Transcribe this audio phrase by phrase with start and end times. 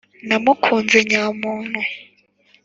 [0.27, 1.79] Namukunze nyamuntu.